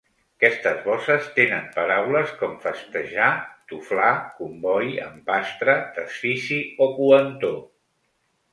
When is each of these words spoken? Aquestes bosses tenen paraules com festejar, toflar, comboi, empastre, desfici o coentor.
Aquestes 0.41 0.77
bosses 0.85 1.27
tenen 1.35 1.67
paraules 1.75 2.33
com 2.39 2.55
festejar, 2.63 3.29
toflar, 3.73 4.09
comboi, 4.41 4.89
empastre, 5.05 5.79
desfici 6.01 6.61
o 6.89 6.93
coentor. 6.99 7.57